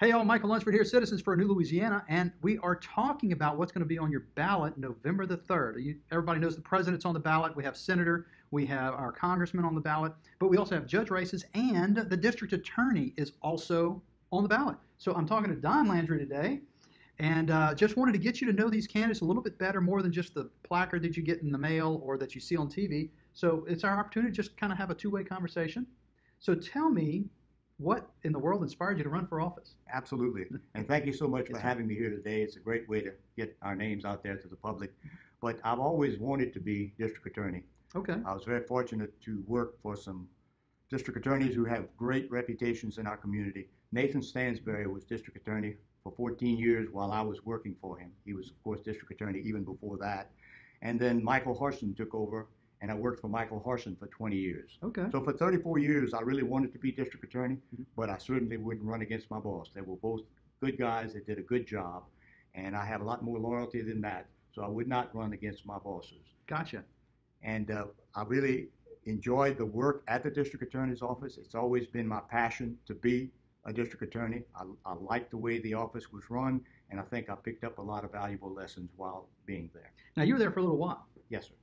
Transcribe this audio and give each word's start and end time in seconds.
Hey, 0.00 0.12
all, 0.12 0.24
Michael 0.24 0.48
Lunsford 0.48 0.72
here, 0.72 0.82
Citizens 0.82 1.20
for 1.20 1.34
a 1.34 1.36
New 1.36 1.46
Louisiana, 1.46 2.02
and 2.08 2.32
we 2.40 2.56
are 2.60 2.76
talking 2.76 3.32
about 3.32 3.58
what's 3.58 3.70
going 3.70 3.82
to 3.82 3.86
be 3.86 3.98
on 3.98 4.10
your 4.10 4.28
ballot 4.34 4.78
November 4.78 5.26
the 5.26 5.36
3rd. 5.36 5.84
You, 5.84 5.96
everybody 6.10 6.40
knows 6.40 6.56
the 6.56 6.62
president's 6.62 7.04
on 7.04 7.12
the 7.12 7.20
ballot. 7.20 7.54
We 7.54 7.62
have 7.64 7.76
senator, 7.76 8.28
we 8.50 8.64
have 8.64 8.94
our 8.94 9.12
congressman 9.12 9.66
on 9.66 9.74
the 9.74 9.80
ballot, 9.82 10.14
but 10.38 10.48
we 10.48 10.56
also 10.56 10.74
have 10.74 10.86
judge 10.86 11.10
races, 11.10 11.44
and 11.52 11.94
the 11.96 12.16
district 12.16 12.54
attorney 12.54 13.12
is 13.18 13.32
also 13.42 14.00
on 14.32 14.42
the 14.42 14.48
ballot. 14.48 14.78
So 14.96 15.12
I'm 15.12 15.26
talking 15.26 15.50
to 15.50 15.60
Don 15.60 15.86
Landry 15.86 16.18
today, 16.18 16.60
and 17.18 17.50
uh, 17.50 17.74
just 17.74 17.98
wanted 17.98 18.12
to 18.12 18.18
get 18.18 18.40
you 18.40 18.46
to 18.46 18.54
know 18.54 18.70
these 18.70 18.86
candidates 18.86 19.20
a 19.20 19.26
little 19.26 19.42
bit 19.42 19.58
better, 19.58 19.82
more 19.82 20.00
than 20.00 20.12
just 20.12 20.32
the 20.32 20.48
placard 20.62 21.02
that 21.02 21.14
you 21.14 21.22
get 21.22 21.42
in 21.42 21.52
the 21.52 21.58
mail 21.58 22.00
or 22.02 22.16
that 22.16 22.34
you 22.34 22.40
see 22.40 22.56
on 22.56 22.70
TV. 22.70 23.10
So 23.34 23.66
it's 23.68 23.84
our 23.84 23.98
opportunity 23.98 24.32
to 24.32 24.34
just 24.42 24.56
kind 24.56 24.72
of 24.72 24.78
have 24.78 24.88
a 24.88 24.94
two 24.94 25.10
way 25.10 25.24
conversation. 25.24 25.86
So 26.38 26.54
tell 26.54 26.88
me, 26.88 27.26
what 27.80 28.10
in 28.24 28.32
the 28.32 28.38
world 28.38 28.62
inspired 28.62 28.98
you 28.98 29.04
to 29.04 29.08
run 29.08 29.26
for 29.26 29.40
office? 29.40 29.74
Absolutely. 29.90 30.44
And 30.74 30.86
thank 30.86 31.06
you 31.06 31.14
so 31.14 31.26
much 31.26 31.48
for 31.48 31.58
having 31.58 31.86
me 31.86 31.94
here 31.94 32.10
today. 32.10 32.42
It's 32.42 32.56
a 32.56 32.60
great 32.60 32.86
way 32.88 33.00
to 33.00 33.12
get 33.36 33.56
our 33.62 33.74
names 33.74 34.04
out 34.04 34.22
there 34.22 34.36
to 34.36 34.48
the 34.48 34.56
public. 34.56 34.92
But 35.40 35.58
I've 35.64 35.80
always 35.80 36.18
wanted 36.18 36.52
to 36.52 36.60
be 36.60 36.92
district 36.98 37.26
attorney. 37.26 37.62
Okay. 37.96 38.16
I 38.26 38.34
was 38.34 38.44
very 38.44 38.64
fortunate 38.66 39.18
to 39.22 39.42
work 39.46 39.80
for 39.82 39.96
some 39.96 40.28
district 40.90 41.18
attorneys 41.18 41.54
who 41.54 41.64
have 41.64 41.86
great 41.96 42.30
reputations 42.30 42.98
in 42.98 43.06
our 43.06 43.16
community. 43.16 43.68
Nathan 43.92 44.22
Stansbury 44.22 44.86
was 44.86 45.04
district 45.04 45.38
attorney 45.38 45.76
for 46.04 46.12
14 46.12 46.58
years 46.58 46.88
while 46.92 47.12
I 47.12 47.22
was 47.22 47.46
working 47.46 47.74
for 47.80 47.96
him. 47.96 48.12
He 48.26 48.34
was, 48.34 48.50
of 48.50 48.62
course, 48.62 48.80
district 48.80 49.10
attorney 49.12 49.40
even 49.40 49.64
before 49.64 49.96
that. 49.98 50.32
And 50.82 51.00
then 51.00 51.24
Michael 51.24 51.58
Harson 51.58 51.94
took 51.94 52.14
over, 52.14 52.46
and 52.80 52.90
I 52.90 52.94
worked 52.94 53.20
for 53.20 53.28
Michael 53.28 53.60
Harson 53.60 53.94
for 53.96 54.06
20 54.06 54.36
years. 54.36 54.78
Okay. 54.82 55.06
So 55.12 55.22
for 55.22 55.32
34 55.32 55.78
years, 55.78 56.14
I 56.14 56.20
really 56.20 56.42
wanted 56.42 56.72
to 56.72 56.78
be 56.78 56.90
district 56.92 57.24
attorney, 57.24 57.58
Mhm. 57.76 57.84
but 57.96 58.08
I 58.08 58.16
certainly 58.18 58.56
wouldn't 58.56 58.86
run 58.86 59.02
against 59.02 59.30
my 59.30 59.38
boss. 59.38 59.70
They 59.74 59.82
were 59.82 59.96
both 59.96 60.22
good 60.60 60.78
guys 60.78 61.12
that 61.14 61.26
did 61.26 61.38
a 61.38 61.42
good 61.42 61.66
job, 61.66 62.04
and 62.54 62.74
I 62.76 62.84
have 62.84 63.00
a 63.00 63.04
lot 63.04 63.22
more 63.22 63.38
loyalty 63.38 63.82
than 63.82 64.00
that. 64.02 64.26
So 64.52 64.62
I 64.62 64.68
would 64.68 64.88
not 64.88 65.14
run 65.14 65.32
against 65.32 65.66
my 65.66 65.78
bosses. 65.78 66.34
Gotcha. 66.46 66.84
And 67.42 67.70
uh, 67.70 67.86
I 68.14 68.24
really 68.24 68.68
enjoyed 69.06 69.56
the 69.56 69.64
work 69.66 70.02
at 70.08 70.22
the 70.22 70.30
district 70.30 70.62
attorney's 70.64 71.02
office. 71.02 71.38
It's 71.38 71.54
always 71.54 71.86
been 71.86 72.06
my 72.06 72.20
passion 72.20 72.78
to 72.86 72.94
be 72.94 73.30
a 73.64 73.72
district 73.72 74.02
attorney. 74.02 74.42
I, 74.56 74.64
I 74.84 74.94
like 74.94 75.30
the 75.30 75.36
way 75.36 75.58
the 75.60 75.74
office 75.74 76.12
was 76.12 76.28
run, 76.30 76.62
and 76.90 76.98
I 76.98 77.02
think 77.04 77.28
I 77.30 77.34
picked 77.34 77.62
up 77.64 77.78
a 77.78 77.82
lot 77.82 78.04
of 78.04 78.12
valuable 78.12 78.52
lessons 78.52 78.90
while 78.96 79.28
being 79.46 79.70
there. 79.74 79.92
Now 80.16 80.22
you 80.24 80.34
were 80.34 80.38
there 80.38 80.50
for 80.50 80.60
a 80.60 80.62
little 80.62 80.78
while. 80.78 81.06
Yes, 81.28 81.46
sir. 81.48 81.54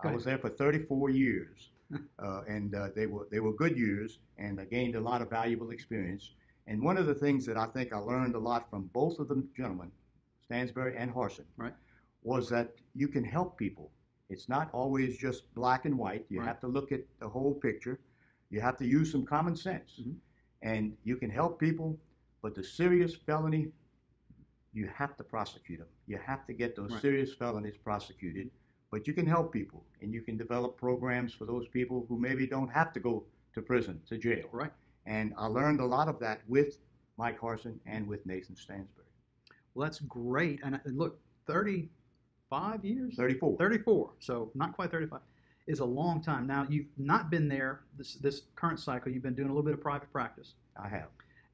I 0.00 0.12
was 0.12 0.24
there 0.24 0.38
for 0.38 0.48
34 0.48 1.10
years, 1.10 1.70
uh, 2.22 2.42
and 2.48 2.74
uh, 2.74 2.88
they 2.94 3.06
were 3.06 3.26
they 3.30 3.40
were 3.40 3.52
good 3.52 3.76
years, 3.76 4.18
and 4.38 4.60
I 4.60 4.64
gained 4.64 4.94
a 4.94 5.00
lot 5.00 5.22
of 5.22 5.30
valuable 5.30 5.70
experience. 5.70 6.34
And 6.66 6.82
one 6.82 6.98
of 6.98 7.06
the 7.06 7.14
things 7.14 7.46
that 7.46 7.56
I 7.56 7.66
think 7.66 7.92
I 7.92 7.98
learned 7.98 8.34
a 8.34 8.38
lot 8.38 8.68
from 8.70 8.84
both 8.92 9.18
of 9.18 9.28
the 9.28 9.42
gentlemen, 9.56 9.90
Stansbury 10.44 10.96
and 10.96 11.10
Harson, 11.10 11.46
Right. 11.56 11.74
was 12.22 12.48
that 12.50 12.74
you 12.94 13.08
can 13.08 13.24
help 13.24 13.56
people. 13.56 13.90
It's 14.28 14.48
not 14.48 14.70
always 14.72 15.16
just 15.16 15.52
black 15.54 15.86
and 15.86 15.96
white. 15.98 16.26
You 16.28 16.40
Right. 16.40 16.46
have 16.48 16.60
to 16.60 16.68
look 16.68 16.92
at 16.92 17.00
the 17.18 17.28
whole 17.28 17.54
picture. 17.54 17.98
You 18.50 18.60
have 18.60 18.76
to 18.78 18.86
use 18.86 19.10
some 19.10 19.24
common 19.24 19.56
sense, 19.56 20.00
Mhm. 20.00 20.16
and 20.62 20.96
you 21.04 21.16
can 21.16 21.30
help 21.30 21.58
people. 21.58 21.98
But 22.42 22.54
the 22.54 22.62
serious 22.62 23.14
felony, 23.16 23.72
you 24.72 24.86
have 24.88 25.16
to 25.16 25.24
prosecute 25.24 25.78
them. 25.80 25.88
You 26.06 26.18
have 26.18 26.46
to 26.46 26.52
get 26.52 26.76
those 26.76 26.92
Right. 26.92 27.00
serious 27.00 27.34
felonies 27.34 27.78
prosecuted 27.78 28.50
but 28.90 29.06
you 29.06 29.12
can 29.12 29.26
help 29.26 29.52
people 29.52 29.84
and 30.00 30.12
you 30.12 30.20
can 30.22 30.36
develop 30.36 30.76
programs 30.76 31.32
for 31.32 31.44
those 31.44 31.68
people 31.68 32.06
who 32.08 32.18
maybe 32.18 32.46
don't 32.46 32.68
have 32.68 32.92
to 32.92 33.00
go 33.00 33.24
to 33.54 33.62
prison, 33.62 34.00
to 34.08 34.18
jail. 34.18 34.46
Right. 34.52 34.72
And 35.06 35.32
I 35.38 35.46
learned 35.46 35.80
a 35.80 35.84
lot 35.84 36.08
of 36.08 36.18
that 36.20 36.40
with 36.48 36.78
Mike 37.16 37.38
Harson 37.38 37.80
and 37.86 38.06
with 38.06 38.24
Nathan 38.26 38.56
Stansbury. 38.56 39.06
Well, 39.74 39.86
that's 39.86 40.00
great. 40.00 40.60
And 40.64 40.80
look, 40.86 41.18
35 41.46 42.84
years? 42.84 43.14
34. 43.16 43.56
34. 43.58 44.10
So 44.20 44.50
not 44.54 44.74
quite 44.74 44.90
35 44.90 45.20
is 45.68 45.80
a 45.80 45.84
long 45.84 46.22
time. 46.22 46.46
Now 46.46 46.66
you've 46.68 46.86
not 46.96 47.30
been 47.30 47.46
there 47.46 47.80
this 47.96 48.14
this 48.16 48.42
current 48.56 48.80
cycle. 48.80 49.12
You've 49.12 49.22
been 49.22 49.34
doing 49.34 49.48
a 49.48 49.52
little 49.52 49.62
bit 49.62 49.74
of 49.74 49.80
private 49.80 50.10
practice. 50.10 50.54
I 50.82 50.88
have. 50.88 51.08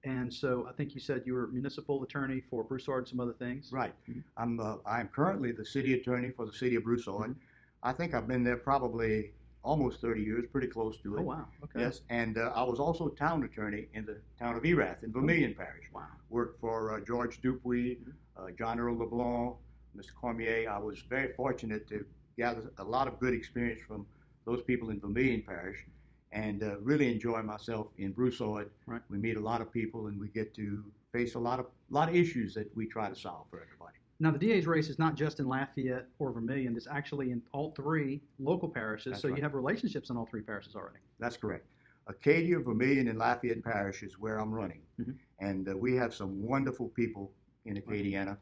And 0.05 0.33
so 0.33 0.67
I 0.69 0.73
think 0.73 0.95
you 0.95 1.01
said 1.01 1.23
you 1.25 1.35
were 1.35 1.47
municipal 1.49 2.03
attorney 2.03 2.43
for 2.51 2.63
Broussard 2.63 3.01
and 3.01 3.09
some 3.09 3.21
other 3.21 3.33
things. 3.33 3.71
Right. 3.73 3.95
Mhm. 4.09 4.23
I'm 4.37 4.61
uh, 4.61 4.77
I'm 4.87 5.09
currently 5.09 5.53
the 5.53 5.65
city 5.65 5.95
attorney 5.95 6.31
for 6.31 6.45
the 6.47 6.53
city 6.53 6.77
of 6.77 6.85
Broussard. 6.85 7.31
Mhm. 7.31 7.37
I 7.83 7.93
think 7.93 8.15
I've 8.15 8.29
been 8.29 8.45
there 8.45 8.57
probably 8.57 9.33
almost 9.63 10.01
30 10.03 10.23
years, 10.23 10.45
pretty 10.53 10.67
close 10.67 10.99
to 11.01 11.17
it. 11.17 11.21
Oh 11.21 11.23
wow. 11.23 11.49
Okay. 11.65 11.81
Yes, 11.81 12.03
and 12.11 12.37
uh, 12.37 12.53
I 12.55 12.63
was 12.63 12.79
also 12.79 13.09
town 13.09 13.43
attorney 13.45 13.89
in 13.95 14.05
the 14.05 14.21
town 14.39 14.57
of 14.57 14.65
Erath 14.65 15.03
in 15.03 15.11
Vermilion 15.13 15.55
Parish. 15.55 15.91
Wow. 15.93 16.07
Worked 16.29 16.61
for 16.61 16.93
uh, 16.95 17.01
George 17.01 17.41
Dupuy, 17.41 17.99
uh, 18.37 18.51
John 18.59 18.79
Earl 18.79 18.99
LeBlanc, 18.99 19.57
Mr. 19.97 20.15
Cormier. 20.21 20.69
I 20.69 20.79
was 20.79 21.01
very 21.09 21.33
fortunate 21.33 21.89
to 21.89 22.05
gather 22.37 22.71
a 22.79 22.85
lot 22.85 23.09
of 23.09 23.19
good 23.21 23.33
experience 23.33 23.81
from 23.89 24.07
those 24.45 24.61
people 24.63 24.91
in 24.91 25.01
Vermilion 25.01 25.43
Parish 25.43 25.87
and 26.35 26.65
uh, 26.65 26.79
really 26.81 27.11
enjoy 27.11 27.43
myself 27.43 27.87
in 27.97 28.13
Broussard. 28.13 28.71
Right. 28.87 29.01
We 29.09 29.19
meet 29.19 29.37
a 29.37 29.41
lot 29.41 29.61
of 29.61 29.73
people 29.73 30.09
and 30.09 30.21
we 30.21 30.29
get 30.29 30.53
to 30.57 30.85
face 31.13 31.37
a 31.37 31.39
lot 31.39 31.61
of 31.61 31.67
lot 31.91 32.09
of 32.09 32.17
issues 32.17 32.55
that 32.55 32.77
we 32.77 32.87
try 32.87 33.09
to 33.09 33.15
solve 33.15 33.47
for 33.49 33.63
everybody. 33.63 33.97
Now 34.21 34.33
the 34.33 34.39
DA's 34.39 34.67
race 34.67 34.89
is 34.89 34.99
not 34.99 35.15
just 35.15 35.39
in 35.39 35.47
Lafayette 35.47 36.07
or 36.19 36.33
Vermilion. 36.33 36.77
It's 36.77 36.89
actually 36.91 37.31
in 37.31 37.41
all 37.53 37.73
three 37.77 38.21
local 38.39 38.69
parishes. 38.69 39.13
That's 39.13 39.23
so 39.23 39.29
right. 39.29 39.37
you 39.37 39.43
have 39.43 39.55
relationships 39.55 40.11
in 40.11 40.17
all 40.17 40.27
three 40.27 40.43
parishes 40.43 40.75
already. 40.75 40.99
That's 41.21 41.37
correct. 41.37 41.67
Acadia, 42.07 42.59
Vermilion, 42.59 43.09
and 43.09 43.19
Lafayette 43.19 43.65
Parish 43.65 44.03
is 44.03 44.19
where 44.19 44.39
I'm 44.39 44.53
running. 44.53 44.83
Mhm. 45.01 45.15
And 45.41 45.69
uh, 45.69 45.77
we 45.77 45.97
have 45.97 46.13
some 46.13 46.43
wonderful 46.43 46.89
people 46.89 47.33
in 47.65 47.77
Acadiana. 47.77 48.37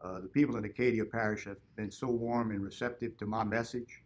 Uh, 0.00 0.20
the 0.20 0.28
people 0.28 0.56
in 0.56 0.64
Acadia 0.64 1.04
Parish 1.04 1.44
have 1.44 1.58
been 1.76 1.90
so 1.90 2.08
warm 2.08 2.52
and 2.52 2.62
receptive 2.62 3.16
to 3.18 3.26
my 3.26 3.44
message. 3.44 4.02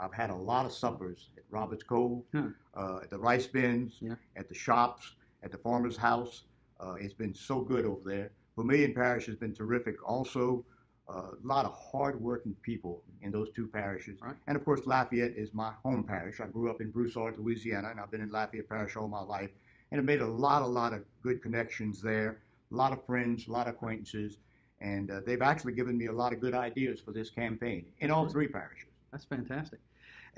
I've 0.00 0.12
had 0.14 0.30
a 0.30 0.34
lot 0.34 0.64
of 0.66 0.72
suppers 0.72 1.30
at 1.36 1.44
Roberts 1.50 1.82
Cove, 1.82 2.22
Huh. 2.32 2.48
uh, 2.74 3.00
at 3.02 3.10
the 3.10 3.18
rice 3.18 3.46
bins, 3.46 3.98
Yeah. 4.00 4.14
at 4.36 4.48
the 4.48 4.54
shops, 4.54 5.16
at 5.42 5.50
the 5.52 5.58
farmer's 5.58 5.96
house. 5.96 6.44
Uh, 6.80 6.94
it's 7.00 7.14
been 7.14 7.34
so 7.34 7.60
good 7.62 7.84
over 7.84 8.08
there. 8.08 8.30
Vermilion 8.56 8.94
Parish 8.94 9.26
has 9.26 9.36
been 9.36 9.54
terrific. 9.54 9.96
Also, 10.08 10.64
uh, 11.08 11.30
a 11.42 11.46
lot 11.46 11.64
of 11.64 11.72
hard-working 11.72 12.54
people 12.62 13.02
in 13.22 13.30
those 13.32 13.50
two 13.50 13.66
parishes. 13.66 14.20
Right. 14.20 14.36
And 14.46 14.56
of 14.56 14.64
course, 14.64 14.86
Lafayette 14.86 15.36
is 15.36 15.54
my 15.54 15.72
home 15.82 16.04
parish. 16.04 16.40
I 16.40 16.46
grew 16.46 16.70
up 16.70 16.80
in 16.80 16.90
Broussard, 16.90 17.38
Louisiana, 17.38 17.88
and 17.88 17.98
I've 17.98 18.10
been 18.10 18.20
in 18.20 18.30
Lafayette 18.30 18.68
Parish 18.68 18.94
all 18.96 19.08
my 19.08 19.22
life. 19.22 19.50
And 19.90 19.98
I've 20.00 20.04
made 20.04 20.20
a 20.20 20.26
lot, 20.26 20.62
a 20.62 20.66
lot 20.66 20.92
of 20.92 21.04
good 21.22 21.40
connections 21.42 22.02
there, 22.02 22.42
a 22.70 22.74
lot 22.74 22.92
of 22.92 23.04
friends, 23.06 23.48
a 23.48 23.52
lot 23.52 23.66
of 23.68 23.74
acquaintances. 23.74 24.38
And 24.80 25.10
uh, 25.10 25.20
they've 25.24 25.40
actually 25.42 25.72
given 25.72 25.96
me 25.96 26.06
a 26.06 26.12
lot 26.12 26.32
of 26.32 26.40
good 26.40 26.54
ideas 26.54 27.00
for 27.00 27.12
this 27.12 27.30
campaign 27.30 27.86
in 28.00 28.10
all 28.10 28.28
three 28.28 28.46
parishes. 28.46 28.90
That's 29.10 29.24
fantastic. 29.24 29.80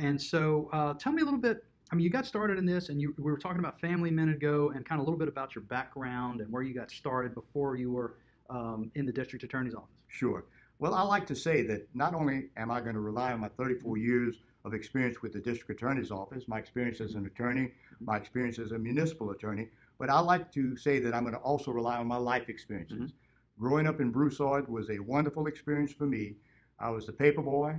And 0.01 0.21
so, 0.21 0.71
uh, 0.73 0.95
tell 0.95 1.13
me 1.13 1.21
a 1.21 1.25
little 1.25 1.41
bit. 1.41 1.65
I 1.93 1.95
mean, 1.95 2.05
you 2.05 2.11
got 2.11 2.25
started 2.25 2.57
in 2.59 2.65
this, 2.65 2.89
and 2.89 3.01
you, 3.01 3.15
we 3.19 3.31
were 3.31 3.39
talking 3.39 3.59
about 3.59 3.81
family 3.81 4.09
a 4.09 4.13
minute 4.13 4.37
ago, 4.37 4.73
and 4.75 4.87
kind 4.87 5.01
of 5.01 5.07
a 5.07 5.11
little 5.11 5.19
bit 5.19 5.29
about 5.29 5.55
your 5.55 5.65
background 5.65 6.41
and 6.41 6.51
where 6.51 6.63
you 6.63 6.73
got 6.73 6.91
started 6.91 7.35
before 7.35 7.77
you 7.77 7.91
were 7.93 8.15
um, 8.49 8.91
in 8.95 9.05
the 9.05 9.13
district 9.13 9.45
attorney's 9.45 9.75
office. 9.75 9.89
Sure. 10.09 10.45
Well, 10.79 10.95
I 10.95 11.03
like 11.03 11.27
to 11.27 11.35
say 11.35 11.63
that 11.63 11.87
not 11.95 12.15
only 12.15 12.49
am 12.57 12.71
I 12.71 12.81
going 12.81 12.95
to 12.95 13.01
rely 13.01 13.33
on 13.33 13.41
my 13.41 13.49
34 13.49 13.99
years 13.99 14.37
of 14.65 14.73
experience 14.73 15.21
with 15.21 15.33
the 15.33 15.41
district 15.41 15.71
attorney's 15.71 16.11
office, 16.11 16.45
my 16.49 16.59
experience 16.59 17.01
as 17.01 17.15
an 17.15 17.27
attorney, 17.27 17.73
my 18.01 18.17
experience 18.17 18.59
as 18.59 18.73
a 18.73 18.79
municipal 18.79 19.31
attorney, 19.31 19.69
but 19.99 20.09
I 20.09 20.21
like 20.21 20.51
to 20.53 20.77
say 20.77 20.99
that 21.01 21.15
I'm 21.15 21.23
going 21.25 21.35
to 21.35 21.41
also 21.41 21.71
rely 21.71 21.99
on 21.99 22.07
my 22.07 22.17
life 22.17 22.49
experiences. 22.49 23.11
Mhm. 23.11 23.15
Growing 23.59 23.87
up 23.87 24.01
in 24.01 24.11
Broussard 24.11 24.69
was 24.69 24.89
a 24.89 24.99
wonderful 25.01 25.47
experience 25.47 25.93
for 25.93 26.07
me. 26.07 26.37
I 26.79 26.89
was 26.89 27.05
the 27.07 27.13
paper 27.13 27.43
boy. 27.43 27.79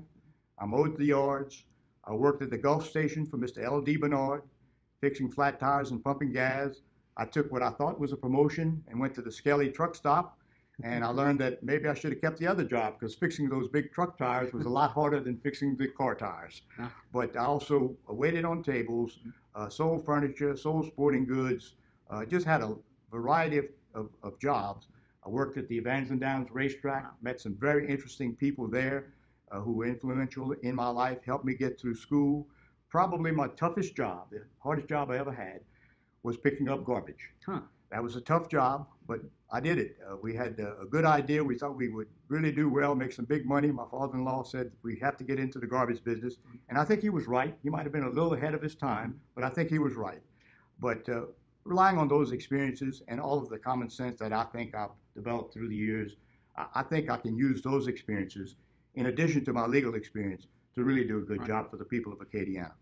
I 0.59 0.65
mowed 0.65 0.97
the 0.97 1.05
yards. 1.05 1.65
I 2.05 2.13
worked 2.13 2.41
at 2.41 2.49
the 2.49 2.57
Gulf 2.57 2.87
Station 2.87 3.25
for 3.25 3.37
Mr. 3.37 3.63
L.D. 3.63 3.97
Bernard, 3.97 4.43
fixing 5.01 5.29
flat 5.29 5.59
tires 5.59 5.91
and 5.91 6.03
pumping 6.03 6.31
gas. 6.31 6.81
I 7.17 7.25
took 7.25 7.51
what 7.51 7.61
I 7.61 7.71
thought 7.71 7.99
was 7.99 8.11
a 8.11 8.17
promotion 8.17 8.83
and 8.87 8.99
went 8.99 9.13
to 9.15 9.21
the 9.21 9.31
Skelly 9.31 9.69
truck 9.69 9.95
stop 9.95 10.37
and 10.83 11.03
I 11.03 11.09
learned 11.21 11.39
that 11.39 11.63
maybe 11.63 11.87
I 11.87 11.93
should 11.93 12.11
have 12.11 12.21
kept 12.21 12.39
the 12.39 12.47
other 12.47 12.63
job 12.63 12.99
because 12.99 13.15
fixing 13.15 13.49
those 13.49 13.67
big 13.67 13.91
truck 13.91 14.17
tires 14.17 14.53
was 14.53 14.65
a 14.65 14.69
lot 14.69 14.91
harder 14.91 15.19
than 15.19 15.37
fixing 15.37 15.75
the 15.75 15.87
car 15.87 16.15
tires. 16.15 16.61
Ah. 16.79 16.91
But 17.13 17.35
I 17.35 17.45
also 17.45 17.95
waited 18.07 18.45
on 18.45 18.63
tables, 18.63 19.19
uh, 19.55 19.69
sold 19.69 20.05
furniture, 20.05 20.55
sold 20.55 20.87
sporting 20.87 21.25
goods, 21.25 21.75
uh, 22.09 22.25
just 22.25 22.45
had 22.45 22.61
a 22.61 22.75
variety 23.11 23.57
of, 23.57 23.65
of, 23.93 24.09
of 24.23 24.39
jobs. 24.39 24.87
I 25.25 25.29
worked 25.29 25.57
at 25.57 25.67
the 25.67 25.77
Evangeline 25.77 26.19
Downs 26.19 26.49
racetrack, 26.51 27.05
met 27.21 27.39
some 27.39 27.55
very 27.55 27.87
interesting 27.87 28.35
people 28.35 28.67
there 28.67 29.13
uh, 29.51 29.59
who 29.59 29.73
were 29.73 29.85
influential 29.85 30.51
in 30.63 30.75
my 30.75 30.87
life, 30.87 31.19
helped 31.25 31.45
me 31.45 31.53
get 31.53 31.79
through 31.79 31.95
school. 31.95 32.47
Probably 32.89 33.31
my 33.31 33.47
toughest 33.49 33.95
job, 33.95 34.27
the 34.31 34.43
hardest 34.59 34.87
job 34.87 35.11
I 35.11 35.17
ever 35.17 35.31
had, 35.31 35.61
was 36.23 36.37
picking 36.37 36.69
up 36.69 36.83
garbage. 36.83 37.29
Huh. 37.45 37.61
That 37.91 38.01
was 38.01 38.15
a 38.15 38.21
tough 38.21 38.47
job, 38.47 38.87
but 39.05 39.19
I 39.51 39.59
did 39.59 39.77
it. 39.77 39.97
Uh, 40.09 40.15
we 40.21 40.33
had 40.33 40.57
uh, 40.61 40.79
a 40.81 40.85
good 40.85 41.03
idea. 41.03 41.43
We 41.43 41.57
thought 41.57 41.75
we 41.75 41.89
would 41.89 42.07
really 42.29 42.51
do 42.51 42.69
well, 42.69 42.95
make 42.95 43.11
some 43.11 43.25
big 43.25 43.45
money. 43.45 43.69
My 43.69 43.83
father-in-law 43.91 44.43
said 44.43 44.71
we 44.81 44.97
have 44.99 45.17
to 45.17 45.25
get 45.25 45.39
into 45.39 45.59
the 45.59 45.67
garbage 45.67 46.01
business, 46.03 46.37
and 46.69 46.77
I 46.77 46.85
think 46.85 47.01
he 47.01 47.09
was 47.09 47.27
right. 47.27 47.53
He 47.61 47.69
might 47.69 47.83
have 47.83 47.91
been 47.91 48.03
a 48.03 48.09
little 48.09 48.33
ahead 48.33 48.53
of 48.53 48.61
his 48.61 48.75
time, 48.75 49.19
but 49.35 49.43
I 49.43 49.49
think 49.49 49.69
he 49.69 49.79
was 49.79 49.95
right. 49.95 50.21
But 50.79 51.07
uh, 51.09 51.23
relying 51.65 51.97
on 51.97 52.07
those 52.07 52.31
experiences 52.31 53.03
and 53.09 53.19
all 53.19 53.37
of 53.37 53.49
the 53.49 53.59
common 53.59 53.89
sense 53.89 54.17
that 54.19 54.31
I 54.31 54.43
think 54.45 54.73
I've 54.73 54.91
developed 55.13 55.53
through 55.53 55.67
the 55.67 55.75
years, 55.75 56.15
I, 56.55 56.67
I 56.75 56.83
think 56.83 57.09
I 57.09 57.17
can 57.17 57.35
use 57.35 57.61
those 57.61 57.87
experiences 57.87 58.55
in 58.95 59.07
addition 59.07 59.43
to 59.45 59.53
my 59.53 59.65
legal 59.65 59.95
experience 59.95 60.47
to 60.75 60.83
really 60.83 61.03
do 61.05 61.17
a 61.17 61.21
good 61.21 61.39
Right. 61.39 61.47
job 61.47 61.71
for 61.71 61.77
the 61.77 61.85
people 61.85 62.11
of 62.13 62.19
Acadiana. 62.19 62.73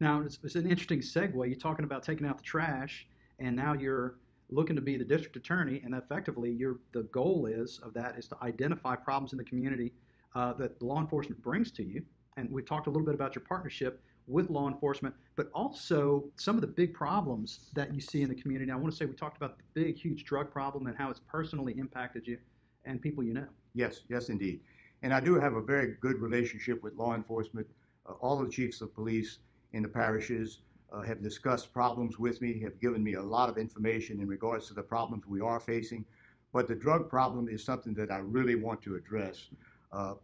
Now, 0.00 0.20
it's, 0.22 0.38
it's 0.42 0.54
an 0.54 0.66
interesting 0.70 1.00
segue. 1.00 1.34
You're 1.34 1.58
talking 1.58 1.84
about 1.84 2.02
taking 2.02 2.26
out 2.26 2.38
the 2.38 2.44
trash, 2.44 3.06
and 3.38 3.54
now 3.54 3.74
you're 3.74 4.18
looking 4.48 4.74
to 4.76 4.82
be 4.82 4.96
the 4.96 5.04
district 5.04 5.36
attorney, 5.36 5.80
and 5.84 5.94
effectively, 5.94 6.50
your 6.50 6.80
the 6.92 7.02
goal 7.04 7.46
is 7.46 7.78
of 7.82 7.92
that 7.94 8.18
is 8.18 8.26
to 8.28 8.36
identify 8.42 8.96
problems 8.96 9.32
in 9.32 9.38
the 9.38 9.44
community 9.44 9.92
uh, 10.34 10.52
that 10.54 10.80
law 10.82 11.00
enforcement 11.00 11.40
brings 11.42 11.70
to 11.72 11.82
you. 11.84 12.02
And 12.36 12.50
we've 12.50 12.64
talked 12.66 12.86
a 12.86 12.90
little 12.90 13.04
bit 13.04 13.14
about 13.14 13.34
your 13.34 13.44
partnership 13.44 14.02
with 14.26 14.48
law 14.48 14.68
enforcement, 14.68 15.14
but 15.36 15.50
also 15.54 16.24
some 16.36 16.54
of 16.54 16.60
the 16.62 16.66
big 16.66 16.94
problems 16.94 17.70
that 17.74 17.92
you 17.94 18.00
see 18.00 18.22
in 18.22 18.28
the 18.28 18.34
community. 18.34 18.70
Now, 18.70 18.78
I 18.78 18.80
want 18.80 18.92
to 18.92 18.96
say 18.96 19.04
we 19.04 19.14
talked 19.14 19.36
about 19.36 19.58
the 19.58 19.64
big, 19.74 19.96
huge 19.98 20.24
drug 20.24 20.50
problem 20.50 20.86
and 20.86 20.96
how 20.96 21.10
it's 21.10 21.20
personally 21.28 21.74
impacted 21.76 22.26
you 22.26 22.38
and 22.84 23.02
people 23.02 23.22
you 23.24 23.34
know. 23.34 23.46
Yes, 23.74 24.02
yes, 24.08 24.28
indeed. 24.28 24.60
And 25.02 25.14
I 25.14 25.20
do 25.20 25.34
have 25.34 25.54
a 25.54 25.62
very 25.62 25.96
good 26.00 26.20
relationship 26.20 26.82
with 26.82 26.94
law 26.94 27.14
enforcement. 27.14 27.66
Uh, 28.06 28.12
all 28.20 28.38
the 28.38 28.48
chiefs 28.48 28.80
of 28.80 28.94
police 28.94 29.38
in 29.72 29.82
the 29.82 29.88
parishes 29.88 30.60
uh, 30.92 31.02
have 31.02 31.22
discussed 31.22 31.72
problems 31.72 32.18
with 32.18 32.40
me, 32.42 32.60
have 32.60 32.80
given 32.80 33.02
me 33.02 33.14
a 33.14 33.22
lot 33.22 33.48
of 33.48 33.56
information 33.56 34.20
in 34.20 34.26
regards 34.26 34.66
to 34.68 34.74
the 34.74 34.82
problems 34.82 35.26
we 35.26 35.40
are 35.40 35.60
facing. 35.60 36.04
But 36.52 36.66
the 36.66 36.74
drug 36.74 37.08
problem 37.08 37.48
is 37.48 37.64
something 37.64 37.94
that 37.94 38.10
I 38.10 38.18
really 38.18 38.56
want 38.56 38.82
to 38.82 38.96
address. 38.96 39.48
Uh, 39.92 40.14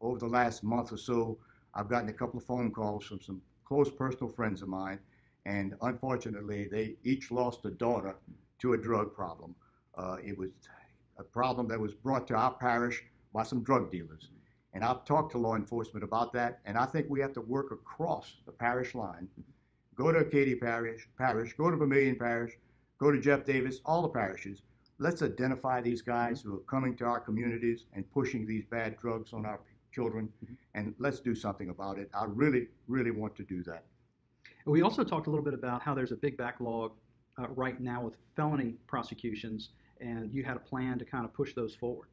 over 0.00 0.18
the 0.18 0.26
last 0.26 0.64
month 0.64 0.92
or 0.92 0.96
so, 0.96 1.38
I've 1.74 1.88
gotten 1.88 2.08
a 2.08 2.12
couple 2.12 2.38
of 2.38 2.44
phone 2.44 2.70
calls 2.70 3.04
from 3.04 3.20
some 3.20 3.40
close 3.64 3.90
personal 3.90 4.28
friends 4.30 4.62
of 4.62 4.68
mine, 4.68 4.98
and 5.46 5.74
unfortunately, 5.82 6.68
they 6.70 6.96
each 7.04 7.30
lost 7.30 7.64
a 7.64 7.70
daughter 7.70 8.16
to 8.58 8.72
a 8.72 8.78
drug 8.78 9.14
problem. 9.14 9.54
Uh, 9.96 10.16
it 10.24 10.36
was 10.36 10.50
a 11.18 11.22
problem 11.22 11.68
that 11.68 11.78
was 11.78 11.94
brought 11.94 12.26
to 12.28 12.34
our 12.34 12.52
parish 12.52 13.04
by 13.32 13.42
some 13.42 13.62
drug 13.62 13.90
dealers. 13.90 14.30
And 14.74 14.84
I've 14.84 15.04
talked 15.04 15.32
to 15.32 15.38
law 15.38 15.56
enforcement 15.56 16.04
about 16.04 16.32
that, 16.32 16.60
and 16.64 16.78
I 16.78 16.86
think 16.86 17.06
we 17.08 17.20
have 17.20 17.32
to 17.34 17.40
work 17.40 17.72
across 17.72 18.36
the 18.46 18.52
parish 18.52 18.94
line. 18.94 19.28
Go 19.94 20.10
to 20.10 20.20
Acadia 20.20 20.56
Parish, 20.56 21.06
Parish, 21.18 21.52
go 21.54 21.70
to 21.70 21.76
Vermilion 21.76 22.16
Parish, 22.16 22.52
go 22.98 23.10
to 23.10 23.20
Jeff 23.20 23.44
Davis, 23.44 23.80
all 23.84 24.02
the 24.02 24.08
parishes. 24.08 24.62
Let's 24.98 25.22
identify 25.22 25.80
these 25.80 26.00
guys 26.00 26.40
who 26.40 26.54
are 26.54 26.60
coming 26.70 26.96
to 26.96 27.04
our 27.04 27.20
communities 27.20 27.84
and 27.92 28.10
pushing 28.10 28.46
these 28.46 28.64
bad 28.64 28.96
drugs 28.98 29.32
on 29.32 29.44
our 29.44 29.60
children, 29.92 30.30
and 30.74 30.94
let's 30.98 31.20
do 31.20 31.34
something 31.34 31.68
about 31.68 31.98
it. 31.98 32.08
I 32.14 32.24
really, 32.26 32.68
really 32.88 33.10
want 33.10 33.36
to 33.36 33.42
do 33.42 33.62
that. 33.64 33.84
We 34.64 34.82
also 34.82 35.04
talked 35.04 35.26
a 35.26 35.30
little 35.30 35.44
bit 35.44 35.54
about 35.54 35.82
how 35.82 35.94
there's 35.94 36.12
a 36.12 36.16
big 36.16 36.36
backlog 36.36 36.92
uh, 37.38 37.48
right 37.48 37.78
now 37.80 38.02
with 38.02 38.16
felony 38.36 38.76
prosecutions, 38.86 39.70
and 40.00 40.32
you 40.32 40.44
had 40.44 40.56
a 40.56 40.60
plan 40.60 40.98
to 40.98 41.04
kind 41.04 41.24
of 41.24 41.34
push 41.34 41.54
those 41.54 41.74
forward. 41.74 42.08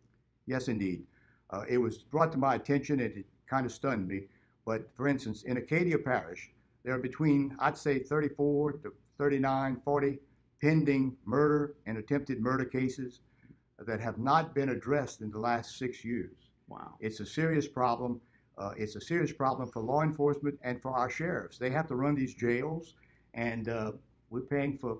Yes, 0.49 0.67
indeed. 0.67 1.05
Uh, 1.51 1.63
it 1.69 1.77
was 1.77 1.99
brought 1.99 2.31
to 2.31 2.39
my 2.39 2.55
attention 2.55 2.99
and 3.01 3.15
it 3.15 3.25
kind 3.45 3.67
of 3.67 3.71
stunned 3.71 4.07
me. 4.07 4.23
But 4.65 4.89
for 4.95 5.07
instance, 5.07 5.43
in 5.43 5.57
Acadia 5.57 5.99
Parish, 5.99 6.51
there 6.83 6.95
are 6.95 6.99
between, 6.99 7.55
I'd 7.59 7.77
say, 7.77 7.99
34 7.99 8.73
to 8.83 8.93
39, 9.19 9.81
40 9.85 10.19
pending 10.59 11.15
murder 11.23 11.75
and 11.85 11.99
attempted 11.99 12.41
murder 12.41 12.65
cases 12.65 13.21
that 13.77 13.99
have 13.99 14.17
not 14.17 14.55
been 14.55 14.69
addressed 14.69 15.21
in 15.21 15.29
the 15.29 15.37
last 15.37 15.77
six 15.77 16.03
years. 16.03 16.49
Wow. 16.67 16.95
It's 16.99 17.19
a 17.19 17.25
serious 17.27 17.67
problem. 17.67 18.19
Uh, 18.57 18.73
it's 18.75 18.95
a 18.95 19.01
serious 19.01 19.31
problem 19.31 19.69
for 19.69 19.83
law 19.83 20.01
enforcement 20.01 20.57
and 20.63 20.81
for 20.81 20.91
our 20.91 21.11
sheriffs. 21.11 21.59
They 21.59 21.69
have 21.69 21.87
to 21.89 21.95
run 21.95 22.15
these 22.15 22.33
jails, 22.33 22.95
and 23.35 23.69
uh, 23.69 23.91
we're 24.31 24.41
paying 24.41 24.79
for 24.79 24.97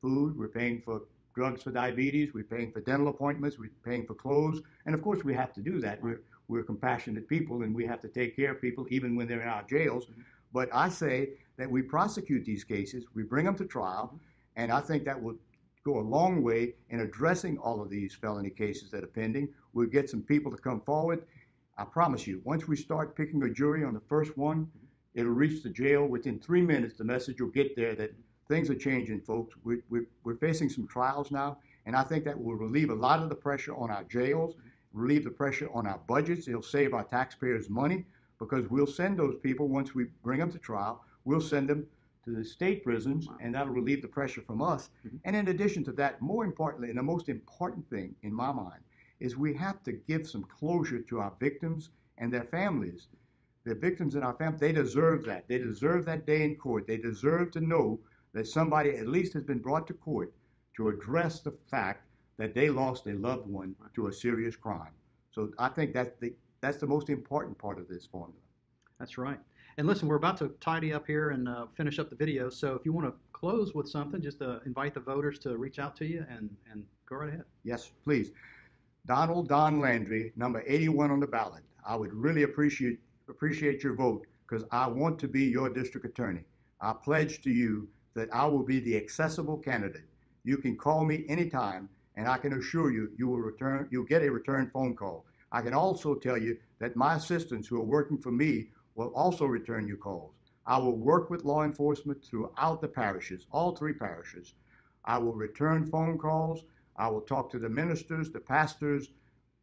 food, 0.00 0.38
we're 0.38 0.48
paying 0.48 0.80
for 0.80 1.02
drugs 1.34 1.62
for 1.62 1.70
diabetes, 1.70 2.34
we're 2.34 2.44
paying 2.44 2.72
for 2.72 2.80
dental 2.80 3.08
appointments, 3.08 3.58
we're 3.58 3.70
paying 3.84 4.06
for 4.06 4.14
clothes, 4.14 4.62
and 4.86 4.94
of 4.94 5.02
course 5.02 5.24
we 5.24 5.34
have 5.34 5.52
to 5.54 5.60
do 5.60 5.80
that. 5.80 6.02
We're 6.02 6.22
we're 6.48 6.62
compassionate 6.62 7.28
people, 7.28 7.62
and 7.62 7.74
we 7.74 7.86
have 7.86 8.00
to 8.00 8.08
take 8.08 8.36
care 8.36 8.50
of 8.52 8.60
people 8.60 8.86
even 8.90 9.16
when 9.16 9.26
they're 9.26 9.40
in 9.42 9.48
our 9.48 9.62
jails. 9.62 10.06
But 10.52 10.68
I 10.72 10.88
say 10.88 11.30
that 11.56 11.70
we 11.70 11.82
prosecute 11.82 12.44
these 12.44 12.64
cases, 12.64 13.04
we 13.14 13.22
bring 13.22 13.46
them 13.46 13.56
to 13.56 13.64
trial, 13.64 14.18
and 14.56 14.70
I 14.70 14.80
think 14.80 15.04
that 15.04 15.20
will 15.20 15.36
go 15.84 15.98
a 15.98 16.00
long 16.00 16.42
way 16.42 16.74
in 16.90 17.00
addressing 17.00 17.58
all 17.58 17.80
of 17.80 17.90
these 17.90 18.14
felony 18.14 18.50
cases 18.50 18.90
that 18.90 19.02
are 19.02 19.08
pending. 19.08 19.48
We'll 19.72 19.88
get 19.88 20.10
some 20.10 20.22
people 20.22 20.50
to 20.52 20.58
come 20.58 20.80
forward. 20.80 21.24
I 21.78 21.84
promise 21.84 22.26
you, 22.26 22.40
once 22.44 22.68
we 22.68 22.76
start 22.76 23.16
picking 23.16 23.42
a 23.42 23.50
jury 23.50 23.82
on 23.84 23.94
the 23.94 24.00
first 24.08 24.36
one, 24.36 24.70
it'll 25.14 25.32
reach 25.32 25.62
the 25.62 25.70
jail 25.70 26.06
within 26.06 26.38
three 26.38 26.62
minutes. 26.62 26.96
The 26.98 27.04
message 27.04 27.40
will 27.40 27.48
get 27.48 27.74
there 27.74 27.94
that 27.94 28.14
things 28.52 28.68
are 28.68 28.74
changing, 28.74 29.20
folks. 29.22 29.54
We're, 29.64 29.82
we're, 29.88 30.06
we're 30.24 30.36
facing 30.36 30.68
some 30.68 30.86
trials 30.86 31.30
now, 31.30 31.58
and 31.86 31.96
I 31.96 32.02
think 32.02 32.24
that 32.26 32.38
will 32.38 32.54
relieve 32.54 32.90
a 32.90 32.94
lot 32.94 33.22
of 33.22 33.30
the 33.30 33.34
pressure 33.34 33.74
on 33.74 33.90
our 33.90 34.04
jails, 34.04 34.56
relieve 34.92 35.24
the 35.24 35.30
pressure 35.30 35.68
on 35.72 35.86
our 35.86 36.00
budgets. 36.06 36.48
It'll 36.48 36.62
save 36.62 36.92
our 36.92 37.04
taxpayers 37.04 37.70
money 37.70 38.04
because 38.38 38.68
we'll 38.68 38.86
send 38.86 39.18
those 39.18 39.36
people, 39.42 39.68
once 39.68 39.94
we 39.94 40.04
bring 40.22 40.40
them 40.40 40.52
to 40.52 40.58
trial, 40.58 41.02
we'll 41.24 41.40
send 41.40 41.70
them 41.70 41.86
to 42.24 42.30
the 42.30 42.44
state 42.44 42.84
prisons, 42.84 43.26
and 43.40 43.54
that'll 43.54 43.72
relieve 43.72 44.02
the 44.02 44.08
pressure 44.08 44.42
from 44.42 44.60
us. 44.60 44.90
Mhm. 45.06 45.18
And 45.24 45.34
in 45.34 45.48
addition 45.48 45.82
to 45.84 45.92
that, 45.92 46.20
more 46.20 46.44
importantly, 46.44 46.90
and 46.90 46.98
the 46.98 47.02
most 47.14 47.28
important 47.30 47.88
thing 47.88 48.14
in 48.22 48.34
my 48.34 48.52
mind, 48.52 48.82
is 49.18 49.36
we 49.36 49.54
have 49.54 49.82
to 49.84 49.92
give 49.92 50.28
some 50.28 50.44
closure 50.44 51.00
to 51.00 51.20
our 51.20 51.32
victims 51.40 51.90
and 52.18 52.30
their 52.30 52.44
families. 52.44 53.08
The 53.64 53.74
victims 53.74 54.14
and 54.14 54.24
our 54.24 54.34
families, 54.34 54.60
they 54.60 54.72
deserve 54.72 55.24
that. 55.24 55.48
They 55.48 55.58
deserve 55.58 56.04
that 56.04 56.26
day 56.26 56.42
in 56.44 56.56
court. 56.56 56.86
They 56.86 56.98
deserve 56.98 57.50
to 57.52 57.60
know 57.60 57.98
that 58.34 58.46
somebody 58.46 58.90
at 58.90 59.08
least 59.08 59.32
has 59.34 59.42
been 59.42 59.58
brought 59.58 59.86
to 59.86 59.94
court 59.94 60.32
to 60.76 60.88
address 60.88 61.40
the 61.40 61.52
fact 61.70 62.06
that 62.38 62.54
they 62.54 62.70
lost 62.70 63.06
a 63.06 63.12
loved 63.12 63.46
one 63.48 63.74
to 63.94 64.06
a 64.06 64.12
serious 64.12 64.56
crime. 64.56 64.92
So 65.30 65.50
I 65.58 65.68
think 65.68 65.92
that's 65.92 66.18
the 66.20 66.34
that's 66.60 66.76
the 66.76 66.86
most 66.86 67.10
important 67.10 67.58
part 67.58 67.78
of 67.78 67.88
this 67.88 68.06
formula. 68.06 68.38
That's 68.98 69.18
right. 69.18 69.38
And 69.78 69.86
listen, 69.86 70.06
we're 70.06 70.16
about 70.16 70.36
to 70.38 70.48
tidy 70.60 70.92
up 70.92 71.06
here 71.06 71.30
and 71.30 71.48
uh, 71.48 71.66
finish 71.74 71.98
up 71.98 72.08
the 72.08 72.16
video. 72.16 72.50
So 72.50 72.74
if 72.74 72.84
you 72.84 72.92
want 72.92 73.08
to 73.08 73.14
close 73.32 73.74
with 73.74 73.88
something, 73.88 74.22
just 74.22 74.40
uh, 74.42 74.60
invite 74.64 74.94
the 74.94 75.00
voters 75.00 75.38
to 75.40 75.56
reach 75.56 75.78
out 75.80 75.96
to 75.96 76.06
you 76.06 76.24
and, 76.30 76.50
and 76.70 76.84
go 77.08 77.16
right 77.16 77.30
ahead. 77.30 77.44
Yes, 77.64 77.90
please. 78.04 78.30
Donald 79.06 79.48
Don 79.48 79.80
Landry, 79.80 80.32
number 80.36 80.62
81 80.66 81.10
on 81.10 81.18
the 81.18 81.26
ballot. 81.26 81.64
I 81.84 81.96
would 81.96 82.12
really 82.12 82.44
appreciate 82.44 83.00
appreciate 83.28 83.82
your 83.82 83.94
vote 83.94 84.26
because 84.46 84.64
I 84.70 84.86
want 84.86 85.18
to 85.20 85.28
be 85.28 85.44
your 85.44 85.68
district 85.68 86.06
attorney. 86.06 86.44
I 86.80 86.92
pledge 86.92 87.40
to 87.42 87.50
you 87.50 87.88
that 88.14 88.32
I 88.32 88.46
will 88.46 88.62
be 88.62 88.80
the 88.80 88.96
accessible 88.96 89.58
candidate. 89.58 90.04
You 90.44 90.56
can 90.56 90.76
call 90.76 91.04
me 91.04 91.24
anytime, 91.28 91.88
and 92.16 92.28
I 92.28 92.38
can 92.38 92.52
assure 92.54 92.90
you 92.90 93.10
you 93.16 93.28
will 93.28 93.40
return 93.40 93.88
you'll 93.90 94.04
get 94.04 94.22
a 94.22 94.30
return 94.30 94.70
phone 94.72 94.94
call. 94.94 95.24
I 95.50 95.62
can 95.62 95.74
also 95.74 96.14
tell 96.14 96.38
you 96.38 96.58
that 96.78 96.96
my 96.96 97.16
assistants 97.16 97.68
who 97.68 97.76
are 97.76 97.84
working 97.84 98.18
for 98.18 98.32
me 98.32 98.70
will 98.94 99.12
also 99.14 99.46
return 99.46 99.86
your 99.86 99.96
calls. 99.98 100.34
I 100.66 100.78
will 100.78 100.96
work 100.96 101.30
with 101.30 101.44
law 101.44 101.64
enforcement 101.64 102.24
throughout 102.24 102.80
the 102.80 102.88
parishes, 102.88 103.46
all 103.50 103.74
three 103.74 103.92
parishes. 103.92 104.54
I 105.04 105.18
will 105.18 105.34
return 105.34 105.86
phone 105.86 106.18
calls. 106.18 106.64
I 106.96 107.08
will 107.08 107.22
talk 107.22 107.50
to 107.50 107.58
the 107.58 107.68
ministers, 107.68 108.30
the 108.30 108.40
pastors. 108.40 109.08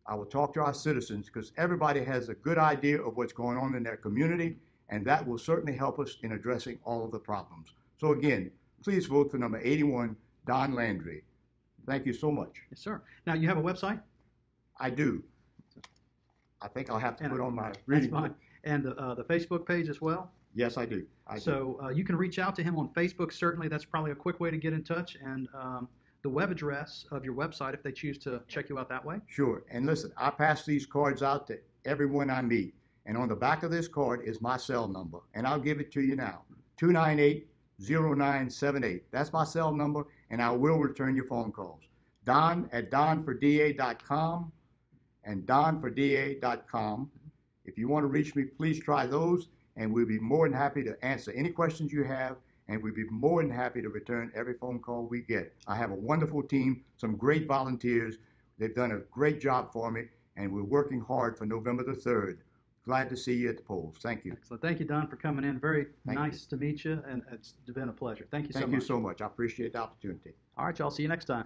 I 0.06 0.15
will 0.15 0.25
talk 0.25 0.53
to 0.56 0.62
our 0.62 0.74
citizens 0.74 1.27
because 1.27 1.51
everybody 1.58 2.03
has 2.03 2.29
a 2.29 2.34
good 2.34 2.58
idea 2.58 3.01
of 3.01 3.15
what's 3.15 3.34
going 3.34 3.58
on 3.58 3.75
in 3.75 3.84
their 3.84 3.98
community, 3.98 4.58
and 4.89 5.06
that 5.06 5.25
will 5.25 5.38
certainly 5.38 5.77
help 5.77 6.00
us 6.00 6.18
in 6.24 6.32
addressing 6.32 6.79
all 6.84 7.06
of 7.06 7.12
the 7.12 7.20
problems. 7.20 7.74
So, 8.00 8.13
again, 8.13 8.51
please 8.84 9.06
vote 9.08 9.29
for 9.29 9.38
number 9.38 9.60
81, 9.62 10.15
Don 10.48 10.74
Landry. 10.74 11.24
Thank 11.86 12.06
you 12.06 12.13
so 12.13 12.32
much. 12.32 12.62
Yes, 12.72 12.79
sir. 12.79 13.01
Now, 13.27 13.34
you 13.34 13.48
have 13.48 13.58
a 13.58 13.62
website? 13.62 14.00
I 14.79 14.89
do. 14.89 15.22
I 16.62 16.68
think 16.70 16.89
I'll 16.89 17.00
have 17.00 17.18
to 17.18 17.24
And- 17.25 17.32
put 17.34 17.41
on 17.41 17.53
my 17.56 17.68
That's 17.68 17.79
reading. 17.88 18.12
fine. 18.12 18.34
And 18.63 18.88
uh, 18.88 19.15
the 19.15 19.24
Facebook 19.24 19.65
page 19.65 19.89
as 19.89 20.01
well? 20.01 20.32
Yes, 20.53 20.77
I 20.77 20.86
do. 20.86 21.06
I 21.27 21.36
do. 21.36 21.41
So 21.41 21.79
uh, 21.84 21.89
you 21.89 22.03
can 22.03 22.15
reach 22.15 22.39
out 22.39 22.56
to 22.56 22.63
him 22.63 22.77
on 22.77 22.89
Facebook. 22.89 23.32
Certainly, 23.32 23.68
that's 23.68 23.86
probably 23.86 24.12
a 24.12 24.15
quick 24.15 24.39
way 24.39 24.50
to 24.51 24.58
get 24.58 24.74
in 24.74 24.84
touch. 24.84 25.15
And 25.24 25.48
um, 25.53 25.88
the 26.24 26.29
web 26.29 26.51
address 26.51 27.06
of 27.12 27.24
your 27.24 27.34
website, 27.36 27.74
if 27.74 27.84
they 27.84 27.91
choose 27.91 28.18
to 28.20 28.41
check 28.48 28.68
you 28.70 28.77
out 28.79 28.89
that 28.89 29.03
way. 29.03 29.20
Sure. 29.27 29.63
And 29.70 29.86
listen, 29.86 30.12
I 30.18 30.29
pass 30.32 30.65
these 30.65 30.86
cards 30.86 31.22
out 31.24 31.48
to 31.48 31.60
everyone 31.86 32.29
I 32.29 32.41
meet. 32.41 32.74
And 33.06 33.18
on 33.18 33.27
the 33.29 33.36
back 33.36 33.63
of 33.63 33.72
this 33.72 33.88
card 33.88 34.22
is 34.25 34.41
my 34.41 34.58
cell 34.58 34.88
number. 34.88 35.20
And 35.34 35.48
I'll 35.48 35.60
give 35.60 35.79
it 35.79 35.91
to 35.94 36.01
you 36.01 36.15
now 36.15 36.41
298 36.77 37.48
0978. 37.79 39.12
That's 39.12 39.33
my 39.33 39.43
cell 39.43 39.74
number, 39.74 40.05
and 40.29 40.41
I 40.41 40.51
will 40.51 40.77
return 40.77 41.15
your 41.15 41.25
phone 41.25 41.51
calls. 41.51 41.81
Don 42.25 42.69
at 42.71 42.91
donforda.com 42.91 44.51
and 45.24 45.43
donforda.com. 45.45 47.12
If 47.65 47.77
you 47.77 47.88
want 47.88 48.03
to 48.03 48.07
reach 48.07 48.36
me, 48.36 48.43
please 48.43 48.79
try 48.79 49.05
those, 49.05 49.48
and 49.77 49.93
we'll 49.93 50.05
be 50.05 50.19
more 50.19 50.48
than 50.48 50.57
happy 50.57 50.83
to 50.83 50.98
answer 51.05 51.31
any 51.31 51.50
questions 51.50 51.93
you 51.93 52.03
have. 52.03 52.38
And 52.67 52.83
we'd 52.83 52.93
be 52.93 53.09
more 53.09 53.41
than 53.41 53.50
happy 53.50 53.81
to 53.81 53.89
return 53.89 54.31
every 54.36 54.53
phone 54.53 54.79
call 54.79 55.07
we 55.07 55.21
get. 55.21 55.55
I 55.67 55.75
have 55.75 55.89
a 55.89 55.95
wonderful 55.95 56.43
team, 56.43 56.83
some 56.98 57.15
great 57.15 57.48
volunteers. 57.48 58.17
They've 58.59 58.75
done 58.75 58.91
a 58.91 59.00
great 59.12 59.41
job 59.41 59.71
for 59.71 59.89
me, 59.89 60.03
and 60.36 60.53
we're 60.53 60.63
working 60.63 61.01
hard 61.01 61.36
for 61.36 61.48
November 61.48 61.83
the 61.83 61.93
3rd. 61.93 62.38
Glad 62.89 63.08
to 63.08 63.15
see 63.15 63.36
you 63.36 63.50
at 63.50 63.55
the 63.55 63.62
polls. 63.62 63.98
Thank 64.01 64.25
you. 64.25 64.31
Excellent. 64.31 64.63
Thank 64.63 64.79
you, 64.79 64.86
Don, 64.86 65.08
for 65.08 65.15
coming 65.15 65.46
in. 65.46 65.60
Very 65.60 65.86
Thank 66.08 66.17
nice 66.17 66.48
to 66.48 66.58
meet 66.58 66.84
you, 66.84 67.03
and 67.08 67.22
it's 67.31 67.53
been 67.72 67.89
a 67.89 67.93
pleasure. 67.93 68.25
Thank 68.31 68.48
you 68.48 68.53
so 68.53 68.62
Thank 68.62 68.72
much. 68.72 68.81
you 68.81 68.88
so 68.88 69.00
much. 69.00 69.22
I 69.22 69.27
appreciate 69.27 69.74
the 69.74 69.79
opportunity. 69.79 70.31
All 70.58 70.65
right, 70.65 70.79
y'all. 70.79 70.89
See 70.89 71.03
you 71.03 71.10
next 71.10 71.25
time. 71.25 71.46